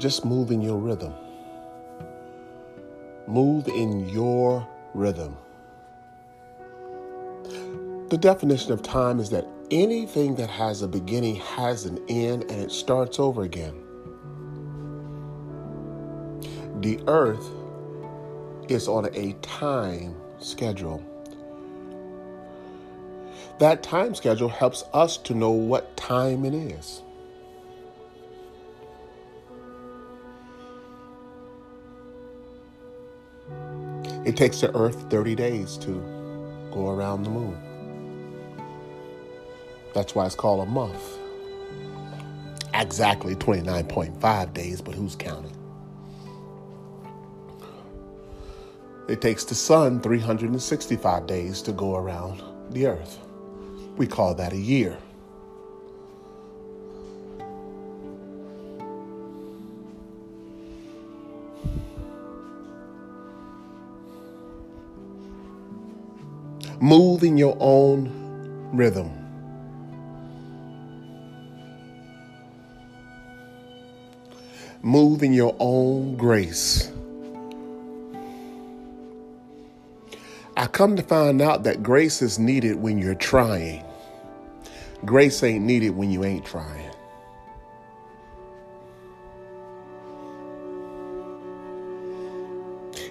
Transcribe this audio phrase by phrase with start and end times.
[0.00, 1.12] just move in your rhythm.
[3.28, 5.36] Move in your rhythm.
[8.08, 12.62] The definition of time is that anything that has a beginning has an end and
[12.62, 13.74] it starts over again.
[16.80, 17.46] The earth
[18.68, 21.04] is on a time schedule.
[23.58, 27.02] That time schedule helps us to know what time it is.
[34.30, 35.90] It takes the earth 30 days to
[36.70, 37.58] go around the moon.
[39.92, 41.18] That's why it's called a month.
[42.72, 45.56] Exactly 29.5 days, but who's counting?
[49.08, 52.40] It takes the sun 365 days to go around
[52.72, 53.18] the earth.
[53.96, 54.96] We call that a year.
[66.82, 68.10] Move in your own
[68.72, 69.12] rhythm.
[74.80, 76.90] Move in your own grace.
[80.56, 83.84] I come to find out that grace is needed when you're trying.
[85.04, 86.90] Grace ain't needed when you ain't trying.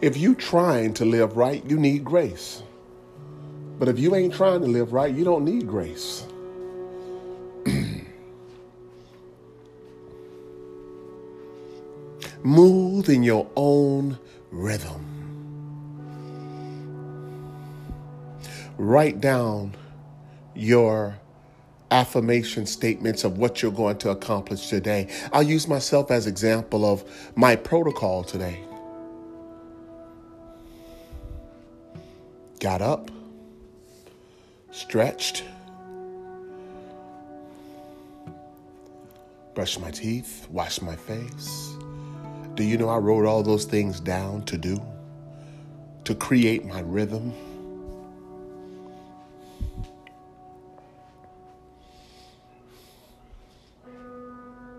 [0.00, 2.62] If you trying to live right, you need grace.
[3.78, 6.26] But if you ain't trying to live right, you don't need grace.
[12.42, 14.18] Move in your own
[14.50, 15.04] rhythm.
[18.76, 19.76] Write down
[20.54, 21.18] your
[21.90, 25.08] affirmation statements of what you're going to accomplish today.
[25.32, 27.04] I'll use myself as example of
[27.36, 28.60] my protocol today.
[32.60, 33.10] Got up,
[34.70, 35.44] stretched,
[39.54, 41.74] brushed my teeth, washed my face.
[42.54, 44.80] Do you know I wrote all those things down to do?
[46.04, 47.32] To create my rhythm?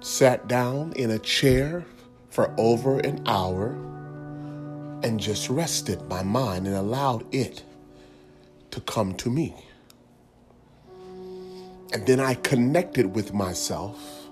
[0.00, 1.84] Sat down in a chair
[2.30, 3.70] for over an hour
[5.02, 7.62] and just rested my mind and allowed it
[8.70, 9.54] to come to me.
[11.96, 14.28] And then I connected with myself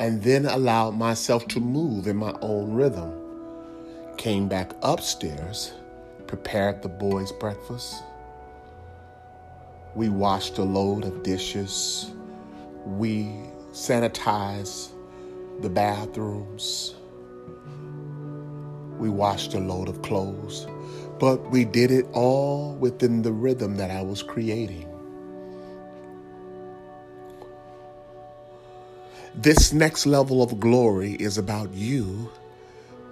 [0.00, 3.12] and then allowed myself to move in my own rhythm.
[4.16, 5.74] Came back upstairs,
[6.26, 8.02] prepared the boys' breakfast.
[9.94, 12.10] We washed a load of dishes.
[12.84, 13.30] We
[13.70, 14.90] sanitized
[15.60, 16.96] the bathrooms.
[18.98, 20.66] We washed a load of clothes.
[21.20, 24.91] But we did it all within the rhythm that I was creating.
[29.34, 32.30] This next level of glory is about you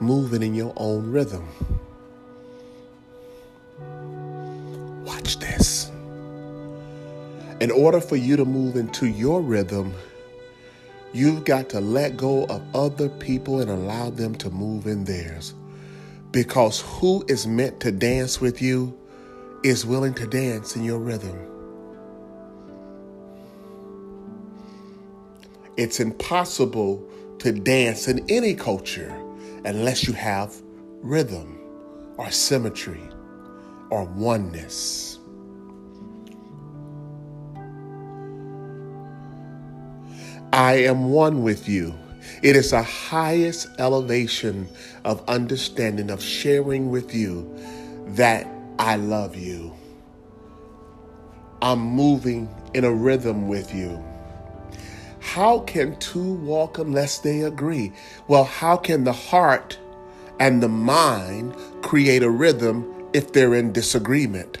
[0.00, 1.48] moving in your own rhythm.
[5.02, 5.90] Watch this.
[7.60, 9.94] In order for you to move into your rhythm,
[11.14, 15.54] you've got to let go of other people and allow them to move in theirs.
[16.32, 18.94] Because who is meant to dance with you
[19.64, 21.59] is willing to dance in your rhythm.
[25.80, 27.02] It's impossible
[27.38, 29.18] to dance in any culture
[29.64, 30.54] unless you have
[31.00, 31.58] rhythm
[32.18, 33.00] or symmetry
[33.88, 35.18] or oneness.
[40.52, 41.94] I am one with you.
[42.42, 44.68] It is the highest elevation
[45.06, 47.50] of understanding, of sharing with you
[48.08, 48.46] that
[48.78, 49.74] I love you.
[51.62, 54.04] I'm moving in a rhythm with you.
[55.30, 57.92] How can two walk unless they agree?
[58.26, 59.78] Well, how can the heart
[60.40, 64.58] and the mind create a rhythm if they're in disagreement?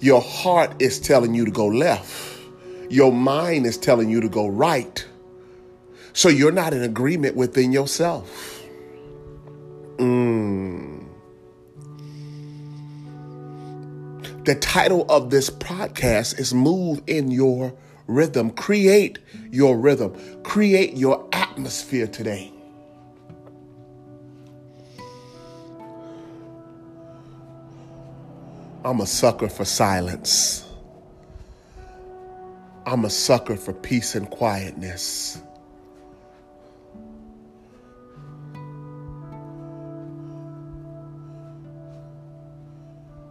[0.00, 2.40] Your heart is telling you to go left.
[2.88, 5.06] Your mind is telling you to go right.
[6.14, 8.62] So you're not in agreement within yourself.
[9.98, 11.04] Mm.
[14.44, 17.74] The title of this podcast is Move in Your
[18.06, 18.50] rhythm.
[18.50, 19.18] Create
[19.50, 20.42] your rhythm.
[20.42, 22.52] Create your atmosphere today.
[28.84, 30.64] I'm a sucker for silence.
[32.86, 35.42] I'm a sucker for peace and quietness.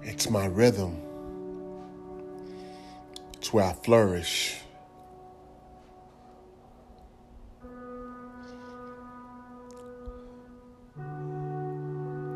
[0.04, 1.01] It's my rhythm.
[3.38, 4.57] It's where I flourish.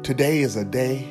[0.10, 1.08] Today is a day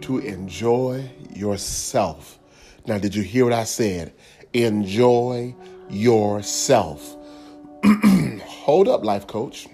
[0.00, 2.38] to enjoy yourself.
[2.86, 4.14] Now, did you hear what I said?
[4.54, 5.54] Enjoy
[5.90, 7.14] yourself.
[7.84, 9.68] Hold up, life coach.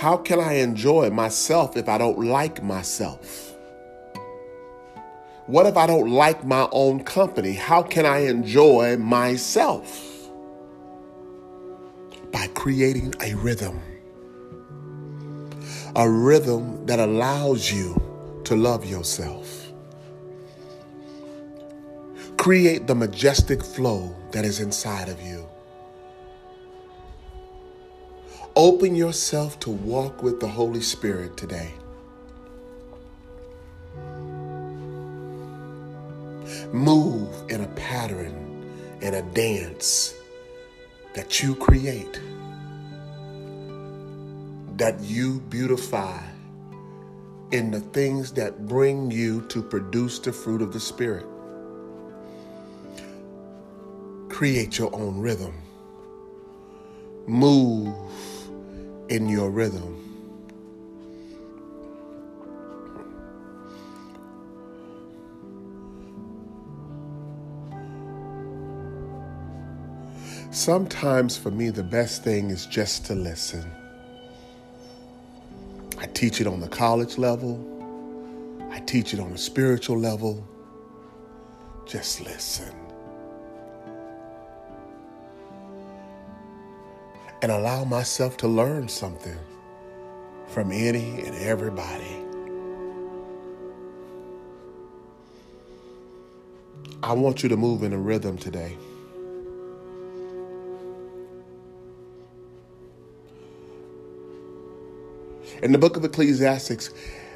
[0.00, 3.52] How can I enjoy myself if I don't like myself?
[5.44, 7.52] What if I don't like my own company?
[7.52, 10.30] How can I enjoy myself?
[12.32, 13.78] By creating a rhythm
[15.96, 17.98] a rhythm that allows you
[18.44, 19.72] to love yourself.
[22.36, 25.48] Create the majestic flow that is inside of you.
[28.56, 31.72] Open yourself to walk with the Holy Spirit today.
[36.72, 38.70] Move in a pattern,
[39.00, 40.14] in a dance
[41.14, 42.20] that you create
[44.76, 46.20] that you beautify
[47.50, 51.26] in the things that bring you to produce the fruit of the Spirit.
[54.28, 55.54] Create your own rhythm.
[57.26, 57.94] Move
[59.08, 60.02] in your rhythm.
[70.50, 73.70] Sometimes for me, the best thing is just to listen.
[76.16, 77.60] Teach it on the college level.
[78.70, 80.48] I teach it on a spiritual level.
[81.84, 82.74] Just listen.
[87.42, 89.38] And allow myself to learn something
[90.46, 92.16] from any and everybody.
[97.02, 98.78] I want you to move in a rhythm today.
[105.62, 106.90] In the book of Ecclesiastes,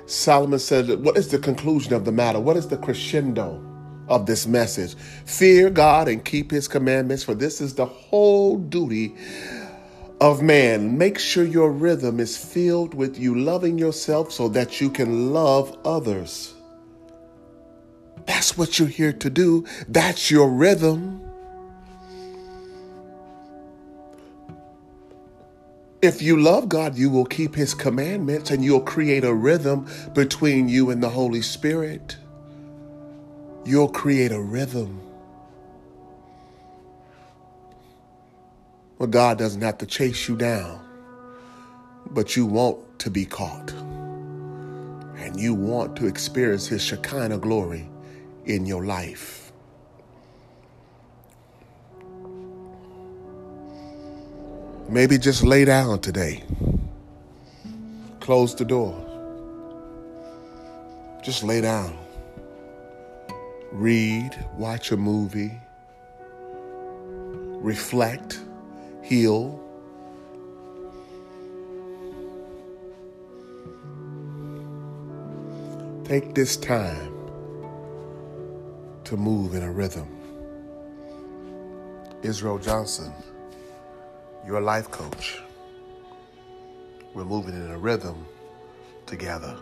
[0.06, 2.40] Solomon said, What is the conclusion of the matter?
[2.40, 3.64] What is the crescendo
[4.08, 4.94] of this message?
[5.26, 9.14] Fear God and keep his commandments, for this is the whole duty
[10.20, 10.98] of man.
[10.98, 15.76] Make sure your rhythm is filled with you loving yourself so that you can love
[15.84, 16.54] others.
[18.26, 19.64] That's what you're here to do.
[19.88, 21.29] That's your rhythm.
[26.02, 30.68] If you love God, you will keep his commandments and you'll create a rhythm between
[30.68, 32.16] you and the Holy Spirit.
[33.64, 35.00] You'll create a rhythm.
[38.98, 40.80] Well, God doesn't have to chase you down,
[42.10, 43.72] but you want to be caught.
[45.16, 47.88] And you want to experience his Shekinah glory
[48.46, 49.49] in your life.
[54.90, 56.42] Maybe just lay down today.
[58.18, 58.92] Close the door.
[61.22, 61.96] Just lay down.
[63.70, 65.52] Read, watch a movie,
[67.62, 68.40] reflect,
[69.04, 69.62] heal.
[76.02, 77.14] Take this time
[79.04, 80.08] to move in a rhythm.
[82.24, 83.12] Israel Johnson
[84.50, 85.38] your life coach.
[87.14, 88.26] We're moving in a rhythm
[89.06, 89.56] together.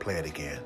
[0.00, 0.60] Play it again.